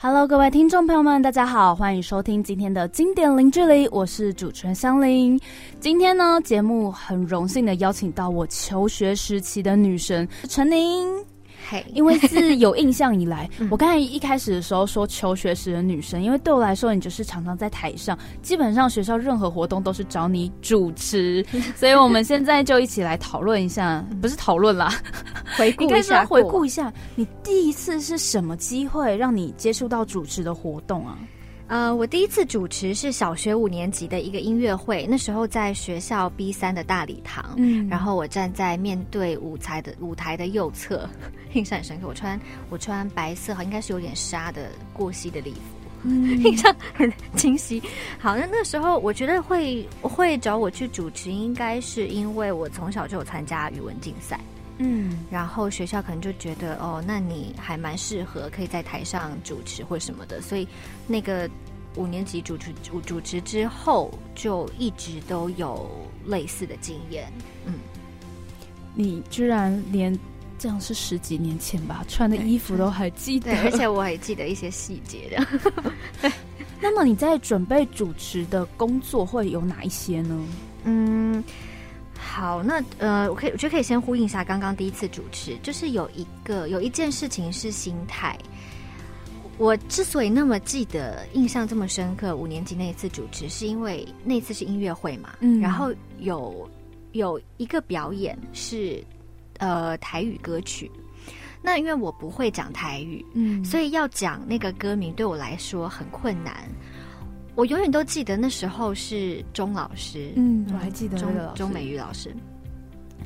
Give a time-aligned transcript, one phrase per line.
[0.00, 5.36] Hello，各位听众朋友们，大家好，欢迎收听今天的经典零距离，我是主持人香菱。
[5.80, 11.27] 今天呢，节目很荣幸的邀请到我求学时期的女神陈宁。
[11.94, 21.44] 因为自有印象以来， 我刚才一开始的时候说求学时的女生，因为对我来说，你就是常常在台上，基本上学校任何活动都是找你主持，
[21.76, 24.94] 所以我们现在就一起来讨论一下，不是讨论啦，
[25.56, 31.18] 回顾一下，回顾一下，你第一次是什么机会让你接触到主持的活动啊？
[31.68, 41.06] 呃，我第一次主持是小学五年级的一个音乐会，那时候在学校 B 三的大礼堂，嗯，然后我站在面对舞台的舞台的右侧，
[41.52, 42.08] 印象很深刻。
[42.08, 47.82] 我穿我穿白色，应该是有点纱的过膝的礼服， 印象很清晰。
[48.18, 54.40] 好，那那时候我觉得会会找我去主持，应该是因为我从小就有参加语文竞赛。
[54.80, 60.68] 嗯，然后学校可能就觉得哦，那你还蛮适合可以在台上主持或什么的，所以
[61.08, 61.50] 那个
[61.96, 65.90] 五年级主持主主持之后，就一直都有
[66.26, 67.32] 类似的经验。
[67.66, 67.74] 嗯，
[68.94, 70.16] 你居然连
[70.58, 75.60] 这样是十几年前吧，穿的衣服都还记得，而且我还记得一些细节的。
[76.22, 76.32] 对，
[76.80, 80.44] 那么你在准备主持的工作会有哪一些呢？
[80.84, 81.42] 嗯。
[82.20, 88.36] 好，那呃，我可以，我觉得可以先呼应一下刚刚第一次主持，就是有一个有一件事情是心态。
[89.58, 96.70] 我之所以那么记得、印象这么深刻，五年级那一次主持，是因为那次是音乐会嘛，嗯，然后有
[97.12, 99.02] 有一个表演是
[99.58, 100.88] 呃台语歌曲，
[101.60, 106.68] 那因为我不会讲台语，嗯，所以要讲那个歌名对我来说很困难。
[107.56, 112.32] 我永远都记得那时候是钟老师，嗯，我还记得钟钟美玉老师，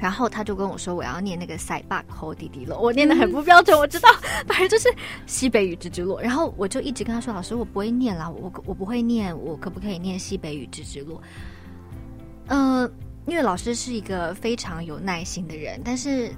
[0.00, 4.08] 然后他就跟我说我要念那个塞巴口弟弟了，我念的很不标准，我知道，
[4.48, 4.88] 反正就是
[5.26, 11.20] 西北雨之之落，然后我就一直跟他说，老师我不会念啦，我我不会念，我可不可以念西北雨之之落？
[12.48, 12.90] 嗯，
[13.26, 16.32] 因为老师是一个非常有耐心的人，但是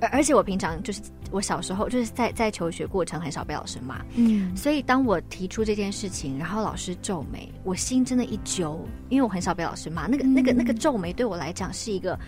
[0.00, 1.02] 而而且我平常就是。
[1.30, 8.78] 我小时候就是在在求学过程很少被老师骂，嗯，所以当我提出这件事情，然后老师皱眉，我心真的一揪，
[9.08, 12.20] 因为我很少被老师骂，那个那个那个皱眉对我来讲是一个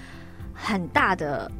[0.55, 1.51] 很大的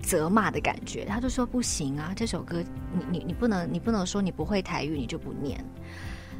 [0.00, 1.04] 责骂的感觉。
[1.06, 2.62] 他就说不行啊，这首歌
[2.92, 5.58] 你你你不能你不能说你不会台语你就不念。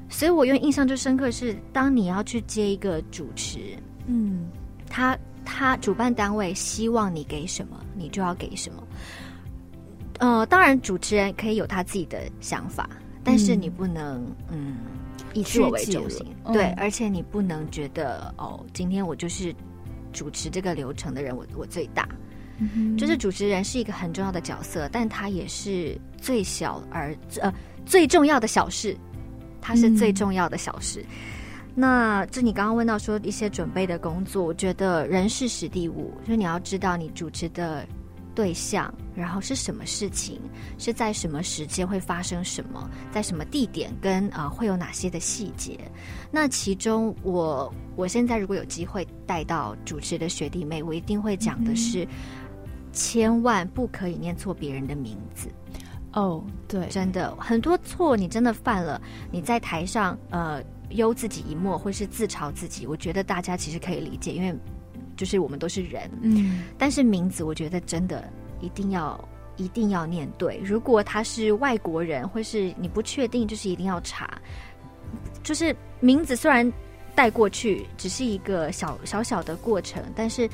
[0.09, 4.49] 所以我用印象最深刻是，当你要去接一个主持，嗯，
[4.89, 8.87] 他他主办单位希望你给什么，你就要给什么。
[10.19, 12.89] 呃，当然，主持人可以有他自己的想法，
[13.25, 14.77] 但是你不能嗯
[15.35, 19.53] 以自我为中心，对，而且你不能觉得哦，今天我就是
[20.17, 22.09] 主持这个流程的人，我我最大，
[22.97, 27.53] 就是主持人是一个很重要的角色，但他也是最小而呃
[27.85, 28.97] 最重要的小事，
[29.61, 31.05] 他是最重要的小事。
[31.75, 37.87] 那这你刚刚问到说一些准备的工作，我觉得人事实地物，就是你要知道你主持的。
[38.37, 40.39] 对象，然后是什么事情，
[40.77, 45.77] 是在什么时间会发生什么，在什么地点，跟呃会有哪些的细节？
[46.31, 52.07] 那其中，我我现在如果有机会带到主持的学弟妹，我一定会讲的是，
[52.93, 55.49] 千万不可以念错别人的名字。
[56.13, 59.01] 哦，对，真的很多错，你真的犯了，
[59.33, 64.55] 你在台上呃忧自己一默，或是自嘲自己，我觉得大家其实可以理解，因为。
[65.17, 68.29] 就是我们都是人，嗯，但是名字我觉得真的
[68.61, 70.61] 一定要一定要念对。
[70.63, 74.39] 如果他是外国人，或是你不确定，就是一定要查。
[75.43, 76.71] 就是名字虽然
[77.15, 80.49] 带过去只是一个小小小的过程，但是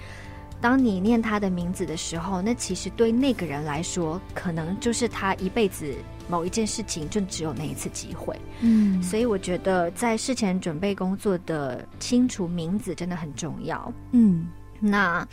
[0.60, 5.92] 当你念他的名字的时候，那其实对那个人来说，可能就是他一辈子
[6.32, 8.34] 某一件事情就只有那一次机会。
[8.62, 13.92] 嗯，所以我觉得在事前准备工作的清楚名字真的很重要。
[14.12, 14.46] 嗯。
[14.80, 15.28] 那，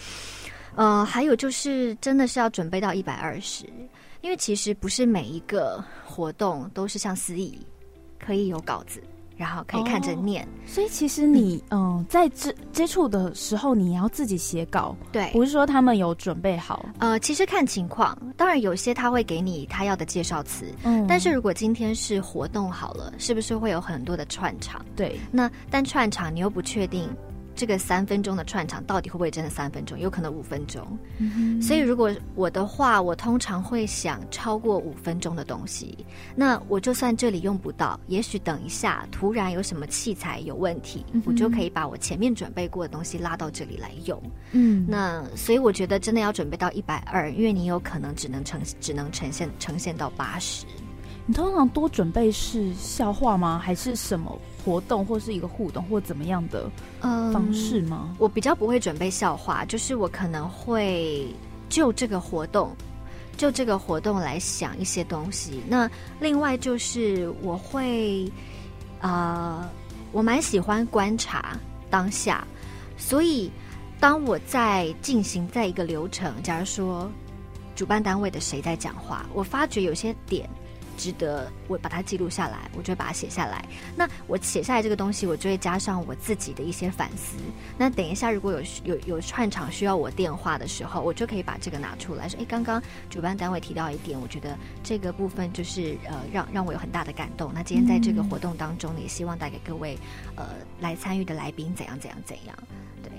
[0.76, 3.66] 呃，还有就是，真的是要准备到一百二十，
[4.20, 7.58] 因为其实不是每一个活动都是像司仪
[8.20, 9.02] 可以有稿子，
[9.40, 10.46] 然后可以看着念。
[10.66, 16.86] 所以其实你，嗯，在接接触的时候，你要自己写稿，对，不是说他们有准备好。
[17.00, 24.86] 呃，其实看情况，当然有些他会给你他要的介绍词，嗯，但是如果今天是活动好了，是不是会有很多的串场？
[24.94, 27.10] 对，那但串场你又不确定。
[27.60, 30.00] 这个三分钟的串场到底会不会真的三分钟？
[30.00, 30.98] 有可能五分钟。
[31.62, 35.98] 所以如果我的话，我通常会想超过五分钟的东西。
[36.38, 44.18] 那我就算这里用不到，也许等一下突然有什么器材有问题，我就可以把我前面准备过的东西拉到这里来用。
[44.54, 50.66] 嗯，那所以我觉得真的要准备到一百二，因为你有可能只能呈只能呈现呈现到八十。
[51.30, 53.62] 你通常多准备是笑话吗？
[53.64, 54.36] 还是什么
[54.66, 56.68] 活动，或是一个互动，或怎么样的
[57.32, 58.16] 方式吗？
[58.18, 61.28] 我比较不会准备笑话，就是我可能会
[61.70, 62.76] 就这个活动，
[63.38, 65.62] 就这个活动来想一些东西。
[65.68, 65.88] 那
[66.20, 68.28] 另外就是我会，
[69.02, 69.70] 呃，
[70.12, 71.56] 我蛮喜欢观察
[71.92, 72.44] 当下，
[72.98, 73.52] 所以
[74.00, 77.08] 当我在进行在一个流程，假如说
[77.76, 80.50] 主办单位的谁在讲话，我发觉有些点。
[81.00, 83.64] 值得我把它记录下来，我就会把它写下来。
[83.96, 87.38] 那我写下来这个东西，我就会加上我自己的一些反思。
[87.78, 97.50] 那等一下，如果有有有串场需要我电话的时候，我就可以把这个拿出来说：“哎，刚刚主办单位提到一点，我觉得这个部分就是呃，让让我有很大的感动。
[97.54, 99.98] 那今天在这个活动当中，也希望带给各位
[100.36, 100.48] 呃
[100.82, 102.56] 来参与的来宾怎样怎样怎样。”
[103.02, 103.10] 对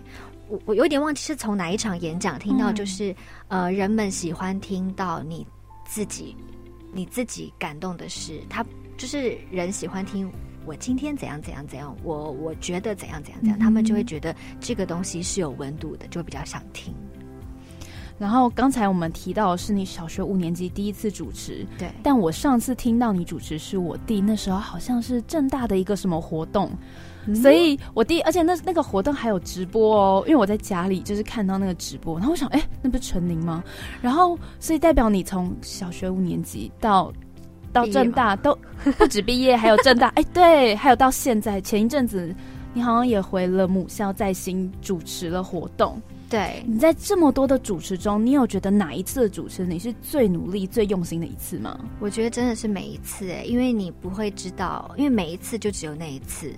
[0.49, 3.17] 我我有点忘记是从哪一场演讲听到，就是
[3.49, 5.47] 呃，人们喜欢听到你
[5.87, 6.37] 自己。
[6.92, 8.64] 你自己感动的是，他
[8.96, 10.31] 就是人喜欢听
[10.66, 16.94] 我今天怎样怎样怎样，我我觉得怎样怎样怎样，他们就会觉得这个东西是有温度的，就比较想听。
[18.19, 26.70] 然后刚才我们提到是你小学五年级第一次主持，对，但我上次听到你主持是我弟，那时候好像是正大的一个什么活动。
[27.34, 33.62] 所以，我第而且那那个活动还有直播哦，因为我在家里就是看到那个直播，然后我想，哎，那不是陈宁吗？
[34.00, 37.12] 然后，所以代表你从小学五年级到
[37.72, 38.56] 到正大都
[38.99, 42.34] 不止毕业，还有正大，哎，对，还有到现在，前一阵子
[42.72, 46.00] 你好像也回了母校，在新主持了活动。
[46.28, 51.76] 对，你在这么多的主持中，你有觉得哪一次的主持你是最努力、最用心的一次吗？
[51.99, 56.55] 我觉得真的是每一次，哎，因为你不会知道，因为每一次就只有那一次。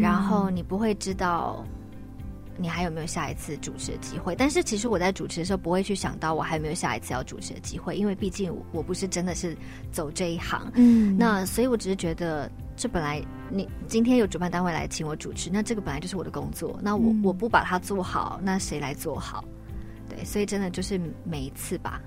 [0.00, 1.64] 然后你不会知道
[2.58, 9.56] 你还有没有下一次主持的机会，但是其实我在主持的时候不会去想到我还有没有下一次要主持的机会，因为毕竟我不是真的是
[9.90, 10.70] 走这一行。
[10.74, 19.42] 嗯，那所以我只是觉得这本来你今天有主办单位来请我主持，那这个本来就是我的工作，那我我不把它做好，那谁来做好？
[20.08, 21.98] 对，所以真的就是每一次吧。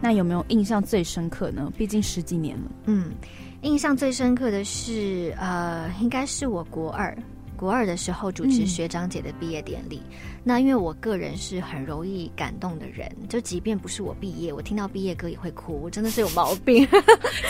[0.00, 1.72] 那有没有印象最深刻呢？
[1.76, 2.70] 毕竟十几年了。
[2.86, 3.12] 嗯。
[3.62, 7.16] 印象最深刻的是，呃，应该是我国二，
[7.56, 10.02] 国二的时候主持学长姐的毕业典礼。
[10.42, 16.86] 那因为我个人是很容易感动的人，就即便不是我毕业，我听到毕业歌也会哭，我真的是有毛病。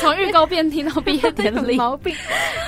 [0.01, 2.15] 从预告片听到毕业典礼， 毛病。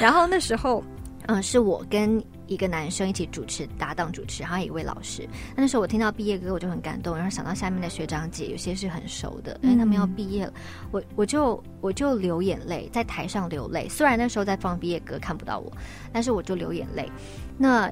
[0.00, 0.82] 然后那时候，
[1.26, 2.22] 嗯，是我跟。
[2.46, 5.28] 一个男生一起主持搭档主持，然后一位老师。
[5.56, 10.52] 那时候我听到毕业歌，我就很感动，然后想到下面的学长姐，有些是很熟的，因为他们要毕业了，
[10.90, 13.88] 我我就我就流眼泪，在台上流泪。
[13.88, 15.72] 虽然那时候在放毕业歌，看不到我，
[16.12, 17.10] 但是我就流眼泪。
[17.56, 17.90] 那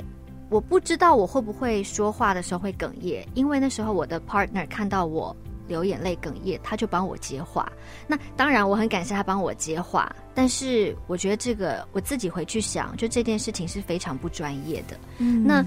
[0.49, 5.35] 我不知道我会不会说话的时候会哽咽，因为那时候我的 partner 看到我。
[5.73, 7.67] 流眼泪哽咽，他就帮我接话。
[8.07, 10.15] 那当然，我很感谢他帮我接话。
[10.35, 14.97] 但是我觉得这个我自己回去想，就这件事情是非常不专业的。
[15.19, 15.65] 嗯，那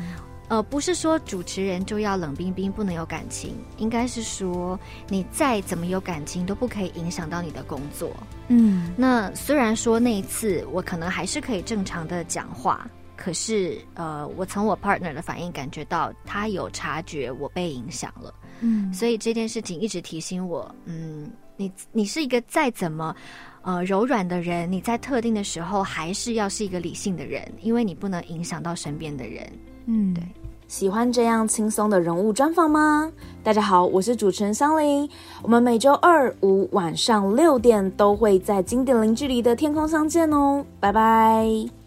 [0.48, 8.12] 呃，不是说主持人就要冷冰冰，不能有感情，应该是说你再怎么有感情，都不可以影响到你的工作。
[8.48, 18.32] 嗯，那虽然说那一次我可能还是可以正常的讲话，可是呃，我从我 partner 的反应感觉到他有察觉我被影响了。
[18.62, 23.16] 嗯，所以这件事情一直提醒我，嗯，你你是一个再怎么，
[23.62, 29.52] 呃，柔软的人，你在特定的时候还是要是一个理性的人，因为你不能影响到身边的人。
[29.86, 30.24] 嗯，对。
[30.68, 33.12] 喜欢这样轻松的人物专访吗？
[33.44, 35.08] 大家好，我是主持人香菱，
[35.44, 41.85] 我们每周二五晚上六点都会在经典零距离的天空相见哦，拜拜。